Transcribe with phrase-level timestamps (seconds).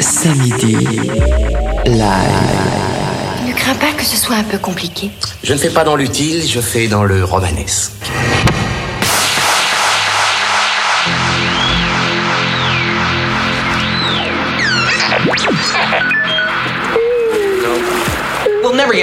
[0.00, 0.76] Samedi
[1.86, 2.04] live.
[3.46, 5.10] Ne crains pas que ce soit un peu compliqué.
[5.42, 7.92] Je ne fais pas dans l'utile, je fais dans le romanesque.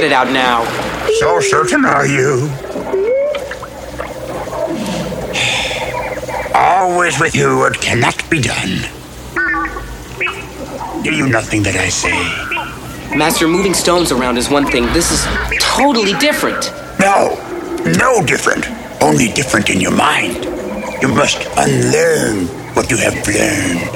[0.01, 0.63] Get it out now.
[1.19, 2.49] So certain are you?
[6.55, 8.81] Always with you what cannot be done.
[11.03, 12.17] Do you nothing that I say?
[13.15, 14.85] Master, moving stones around is one thing.
[14.93, 15.23] This is
[15.59, 16.71] totally different.
[16.99, 17.37] No,
[17.85, 18.65] no different.
[19.01, 20.45] Only different in your mind.
[21.01, 23.87] You must unlearn what you have learned.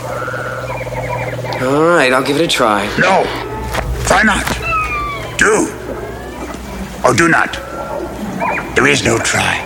[1.64, 2.86] All right, I'll give it a try.
[3.00, 3.24] No,
[4.06, 4.46] try not.
[5.40, 5.85] Do.
[7.06, 7.54] Or do not.
[8.76, 9.65] There is no try.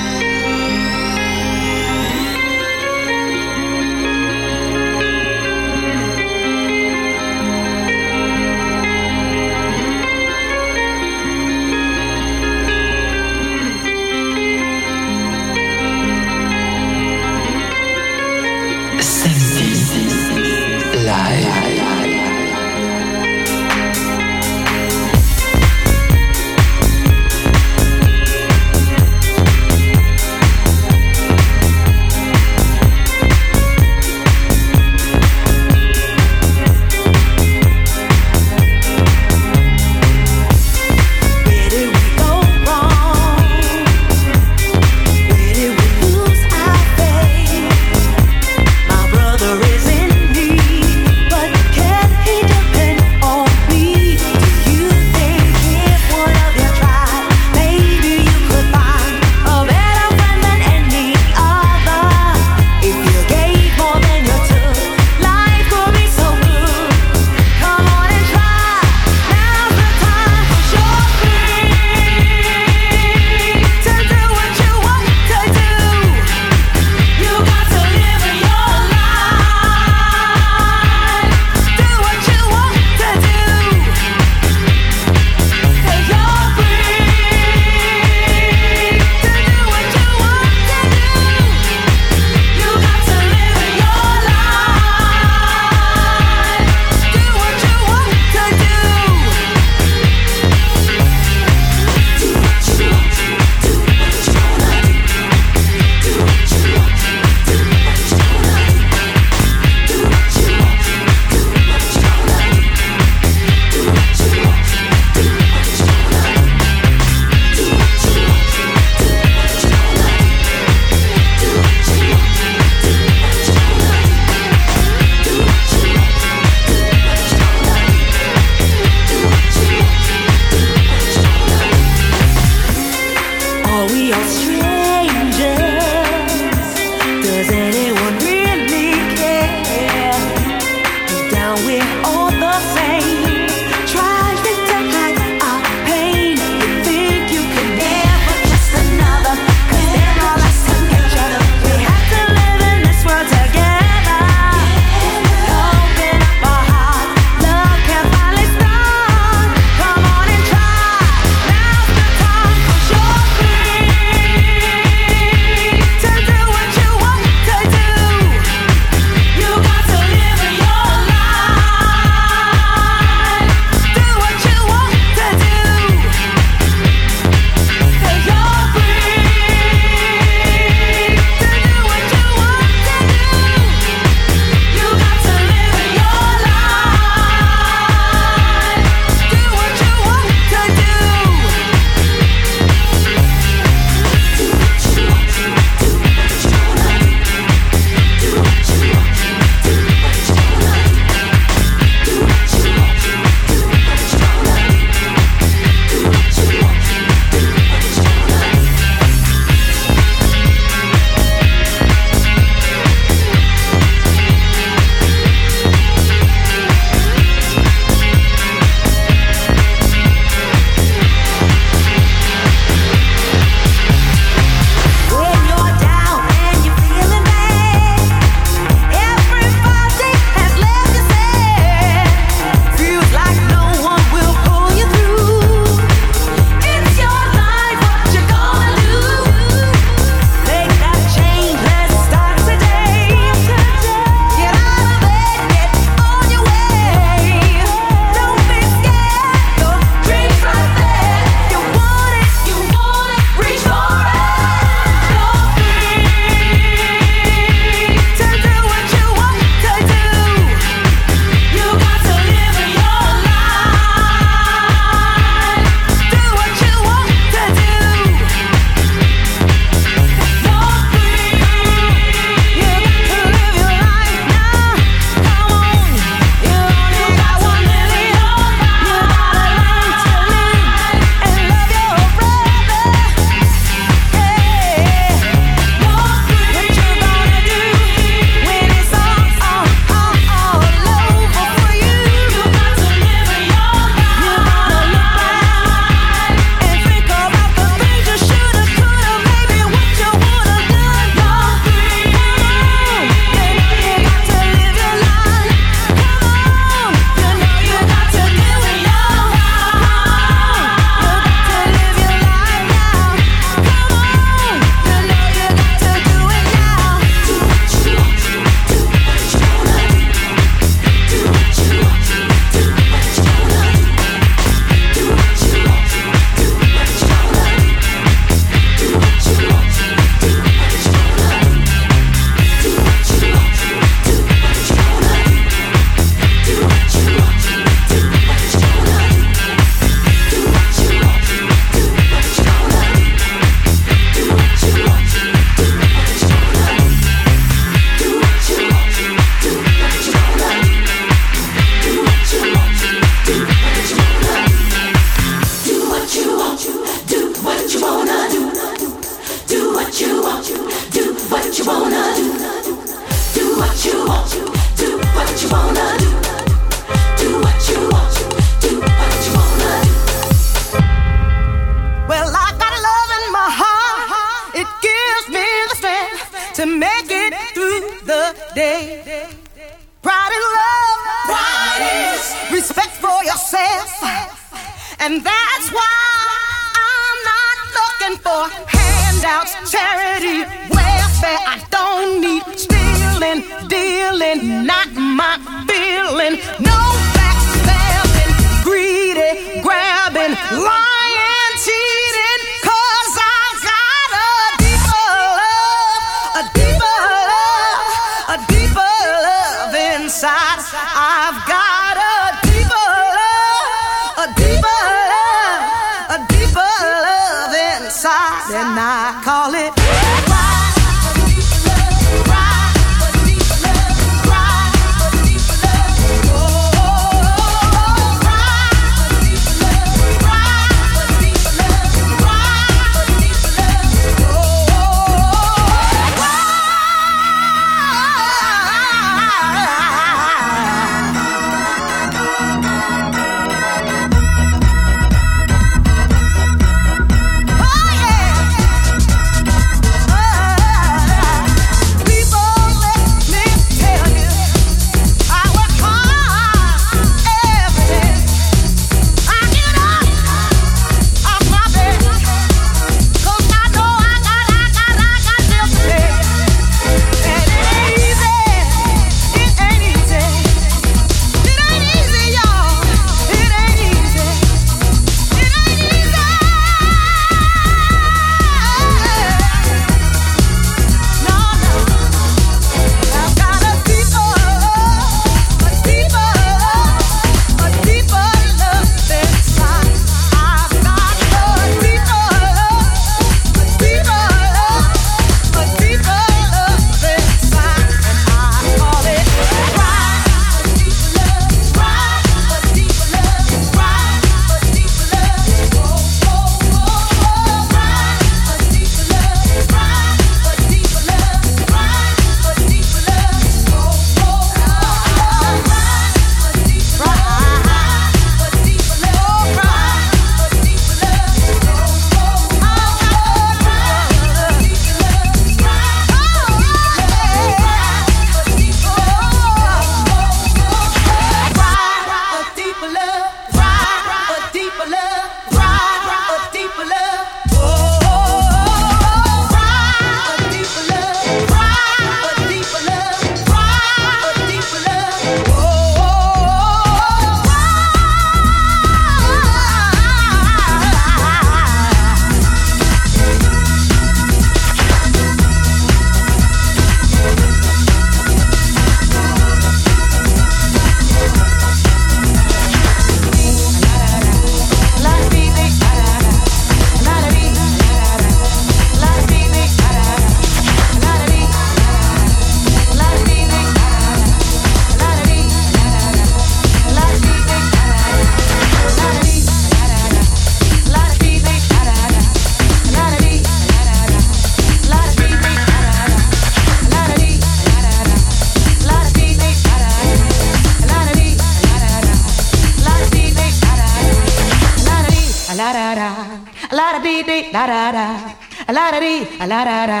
[599.10, 600.00] Dee, a la da da,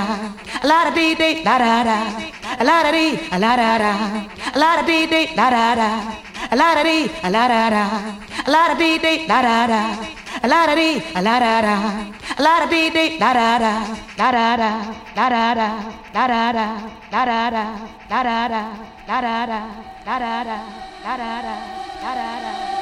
[0.62, 1.96] a la da dee dee, da da da,
[2.60, 3.92] a la da dee, a la da da,
[4.54, 5.88] a la da dee dee, da da da,
[6.52, 7.84] a la da dee, a la da da,
[8.46, 9.82] a la da dee dee, da da da,
[10.44, 11.74] a la da dee, a la da da,
[12.38, 13.72] a la da dee dee, da da da,
[14.20, 14.70] da da da,
[15.16, 15.68] da da da,
[16.14, 16.66] da da da,
[17.10, 17.64] da da da,
[18.08, 18.64] da da da,
[19.08, 19.60] da da da,
[20.04, 20.58] da da da,
[21.04, 21.56] da da da,
[22.02, 22.79] da da da.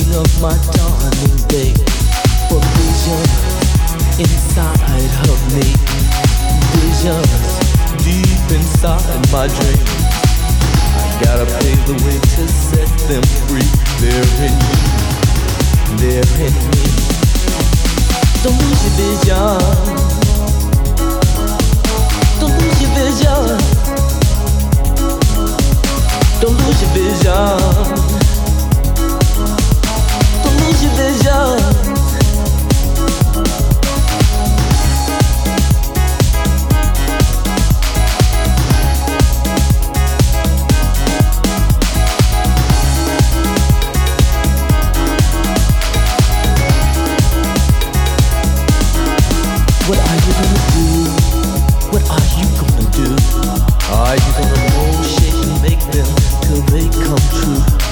[0.00, 1.72] The of my dawning day.
[2.48, 3.24] For vision
[4.20, 4.76] inside
[5.24, 5.72] of me.
[6.76, 7.32] Visions
[8.04, 9.96] deep inside my dreams.
[10.96, 13.70] I gotta pave the way to set them free.
[14.00, 14.80] They're in you.
[15.96, 16.84] They're in me.
[18.44, 19.56] Don't lose your vision.
[22.40, 23.44] Don't lose your vision.
[26.40, 28.25] Don't lose your vision.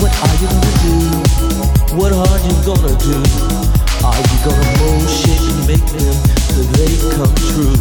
[0.00, 1.23] What are you gonna do?
[1.94, 3.14] What are you gonna do?
[4.02, 6.16] Are you gonna mold, shake, and make them
[6.50, 7.76] till they come true?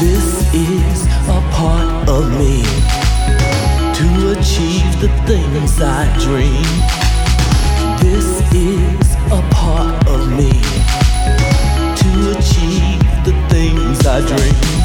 [0.00, 2.62] This is a part of me
[3.92, 6.64] to achieve the things I dream.
[8.00, 10.52] This is a part of me
[12.00, 14.81] to achieve the things I dream.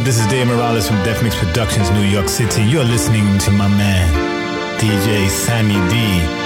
[0.00, 0.06] Up?
[0.06, 2.62] This is Dave Morales from Def Mix Productions, New York City.
[2.62, 6.39] You're listening to my man, DJ Sammy D.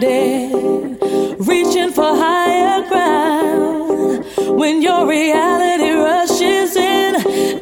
[0.00, 0.98] landing,
[1.38, 4.24] reaching for higher ground.
[4.58, 7.16] When your reality rushes in,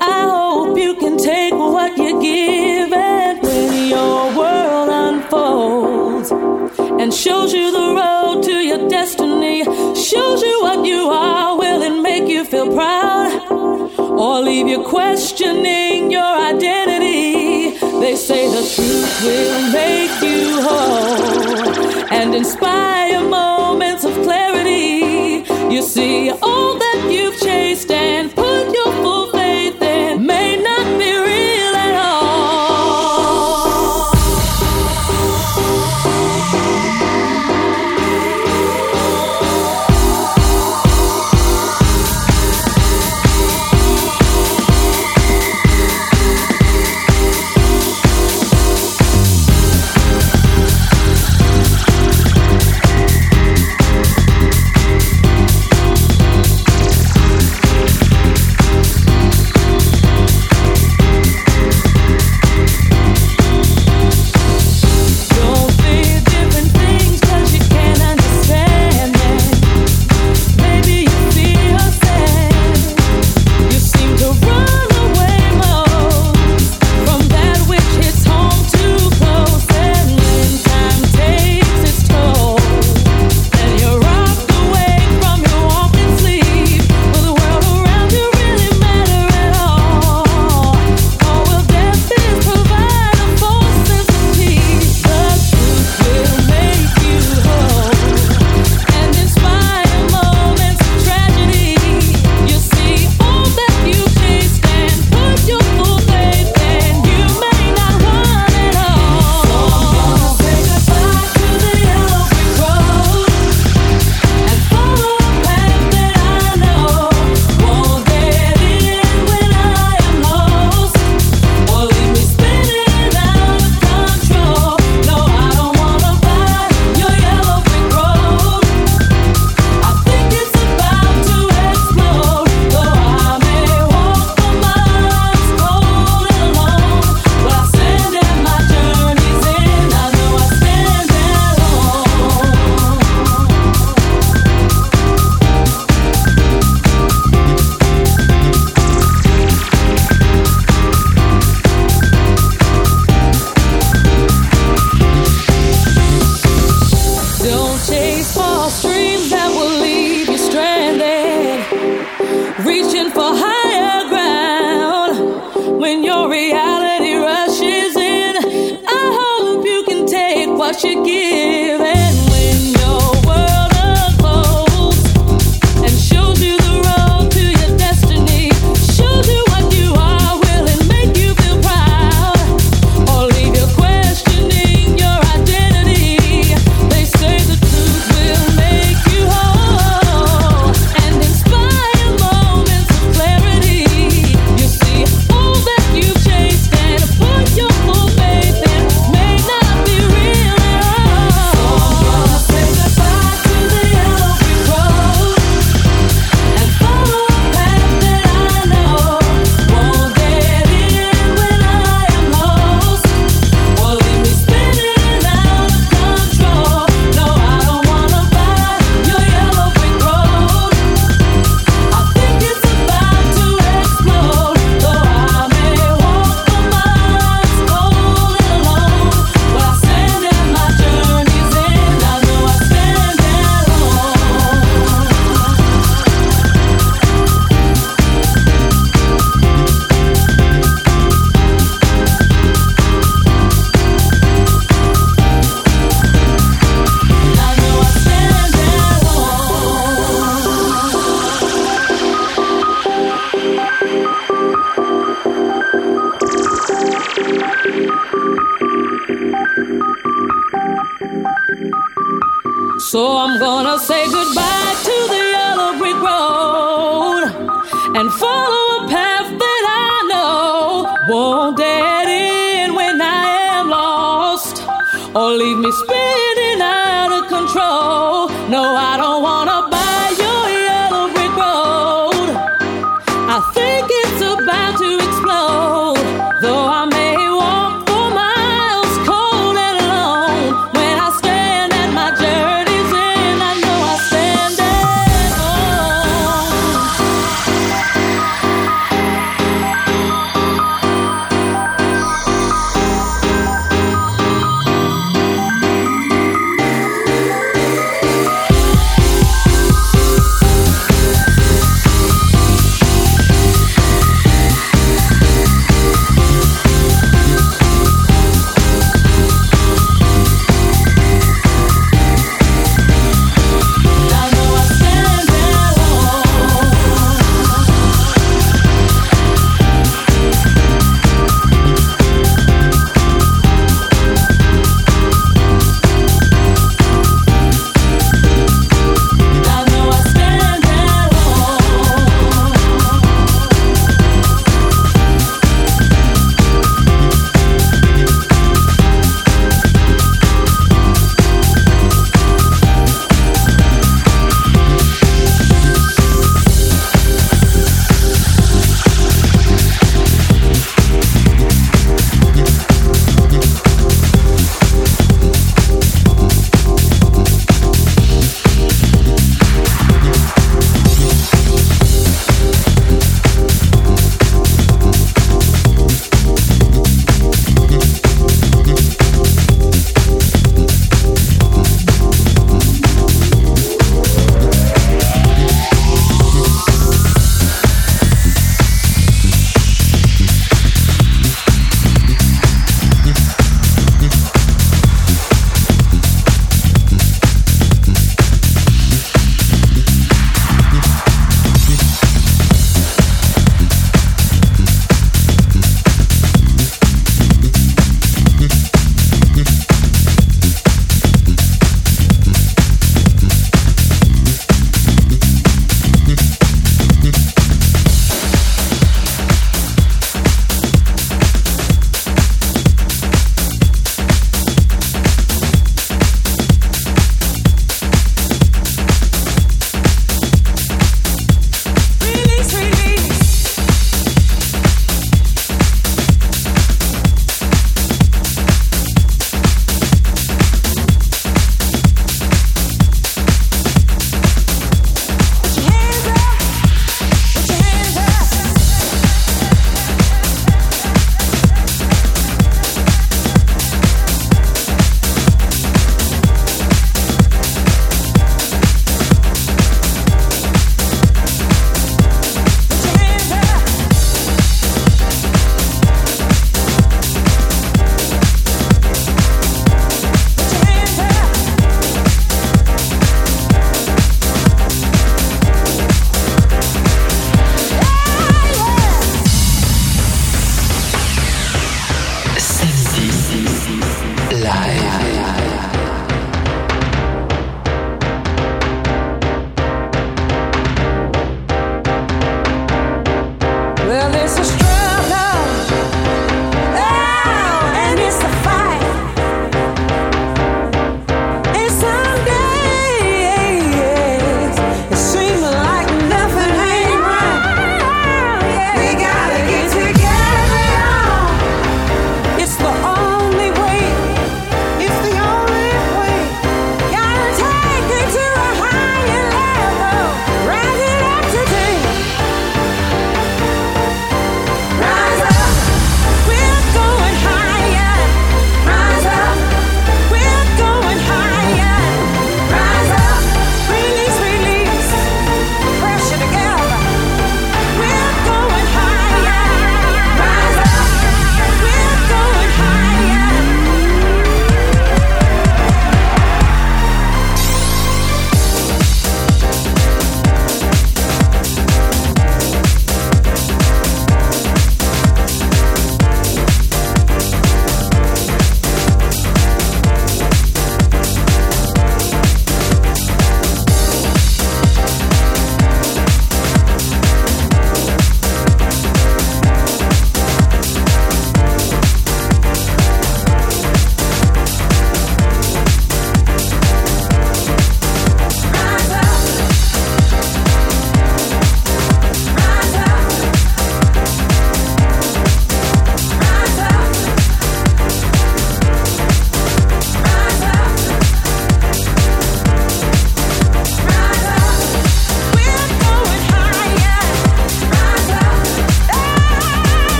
[0.00, 2.92] I hope you can take what you give.
[2.92, 6.30] And when your world unfolds
[7.00, 9.64] and shows you the road to your destiny,
[9.94, 13.32] shows you what you are, will it make you feel proud?
[13.98, 17.78] Or leave you questioning your identity?
[18.00, 21.23] They say the truth will make you whole
[22.34, 25.44] inspire moments of clarity.
[25.72, 27.53] You see all that you've changed.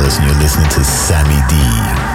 [0.00, 2.09] Gonzalez, and you're listening to Sammy D.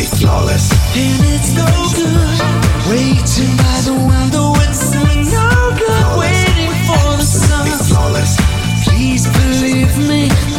[0.00, 0.72] perfectly flawless.
[0.96, 2.40] And it's no good
[2.88, 4.52] waiting by the window.
[4.56, 7.78] It's no good flawless, waiting for the sun.
[7.88, 8.36] Flawless.
[8.84, 10.49] Please believe me.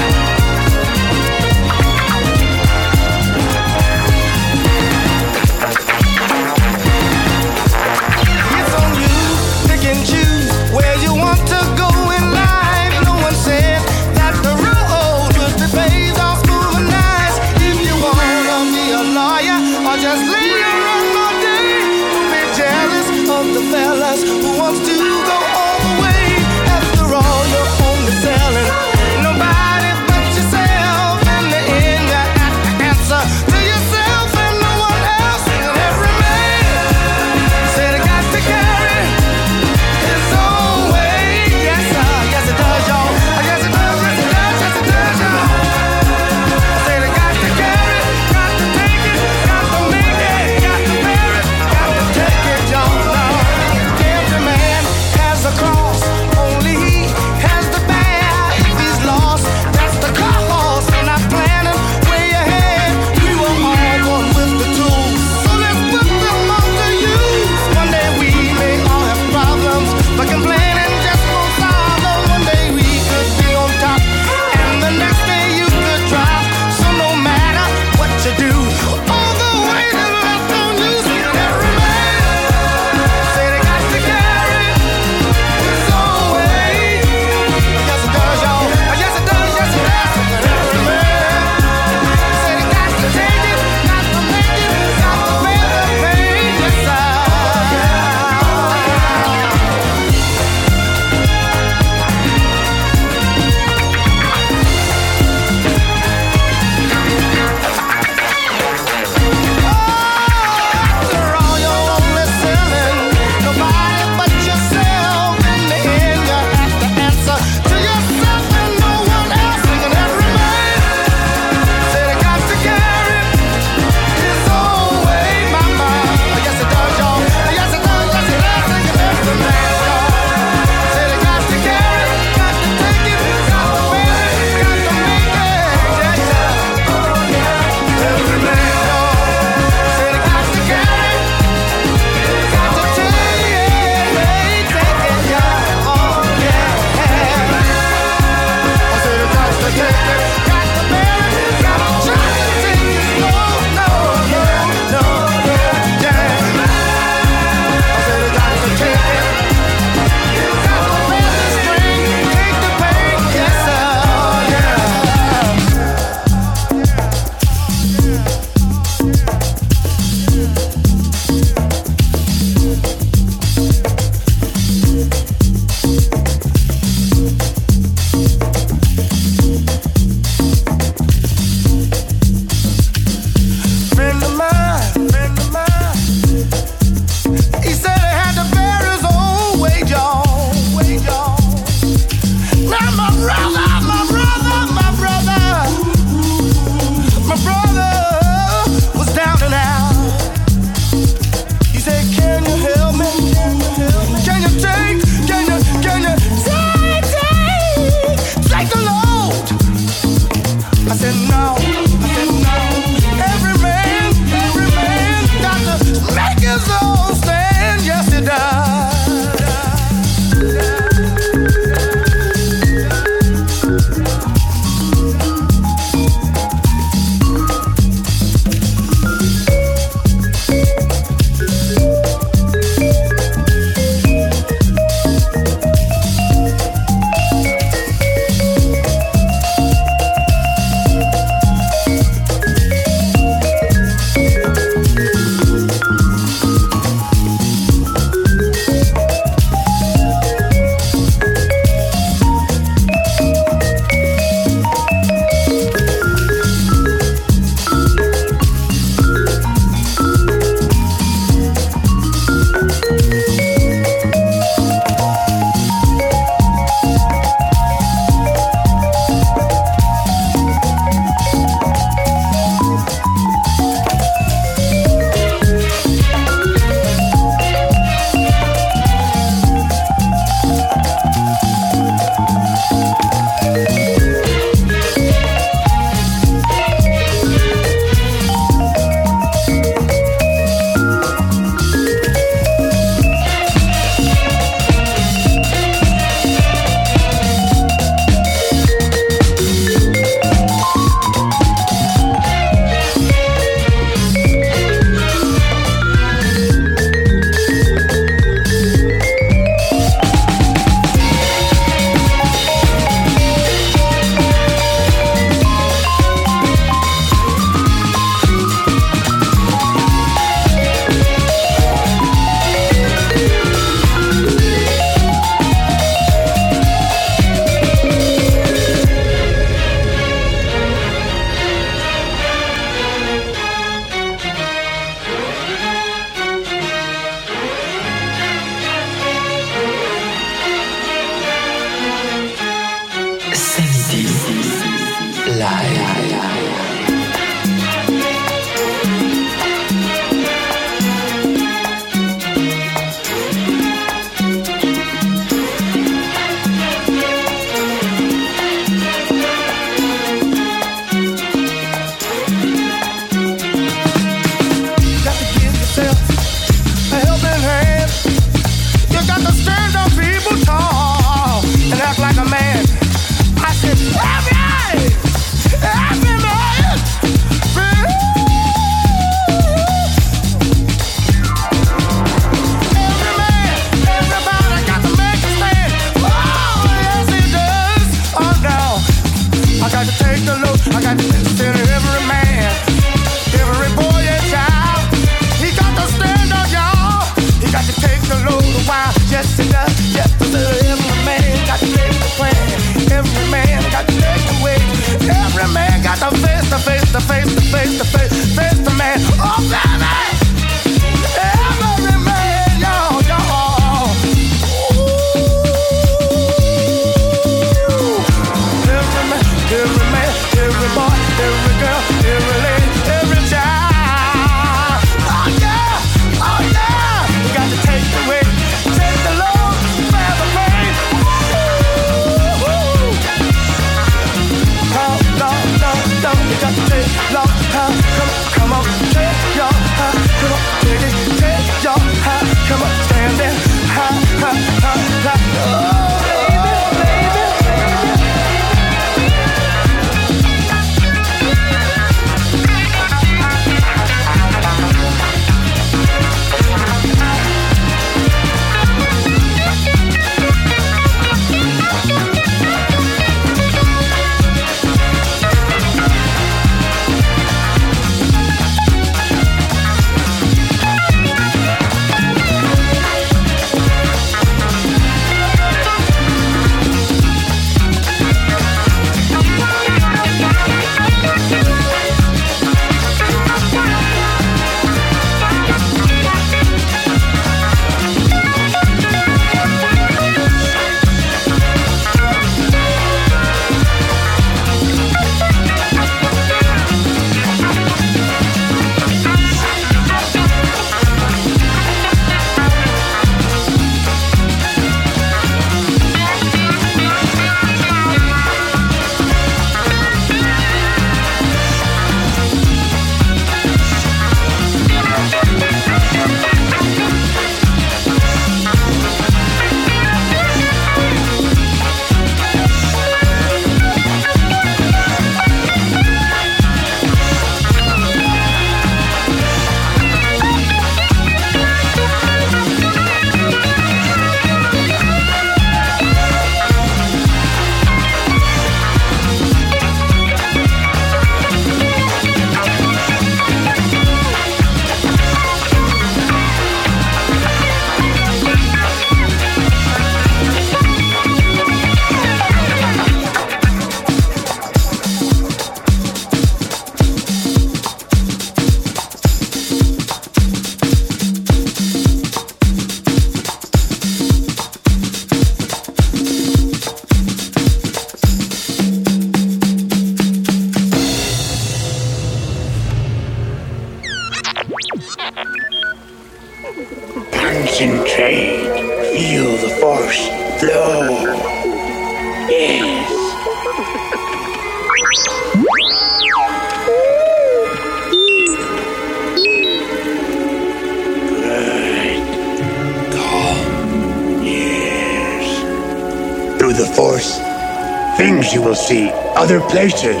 [599.26, 600.00] other places,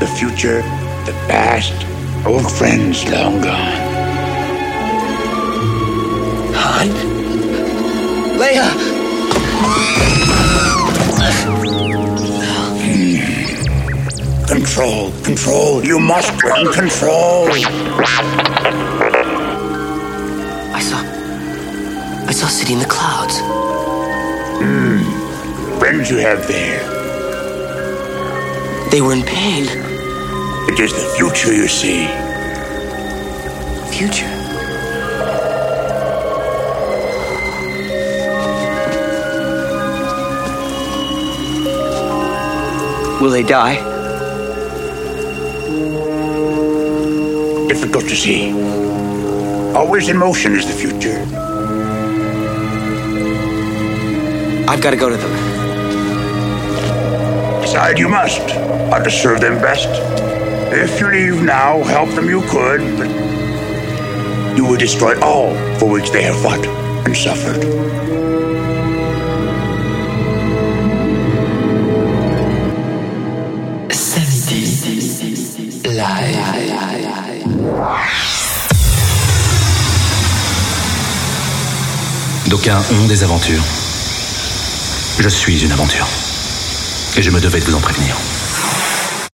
[0.00, 0.60] the future,
[1.06, 1.72] the past,
[2.26, 3.78] old friends long gone.
[6.52, 6.88] Han?
[8.40, 8.68] Leia!
[12.82, 14.46] Hmm.
[14.48, 17.46] Control, control, you must run control.
[20.72, 20.98] I saw.
[22.26, 23.38] I saw City in the clouds.
[24.58, 25.78] Hmm.
[25.78, 26.95] Friends you have there.
[28.96, 29.64] They were in pain.
[30.70, 32.06] It is the future you see.
[33.92, 34.26] Future?
[43.20, 43.74] Will they die?
[47.68, 48.50] Difficult to see.
[49.74, 51.18] Always in motion is the future.
[54.66, 55.45] I've got to go to them.
[57.76, 58.50] You must.
[58.90, 59.88] How to serve them best.
[60.72, 63.08] If you leave now, help them you could, but
[64.56, 66.66] you will destroy all for which they have fought
[67.06, 67.62] and suffered.
[82.48, 83.64] D'aucuns ont des aventures.
[85.18, 86.25] Je suis une aventure.
[87.18, 88.35] Et je me devais de vous en prévenir.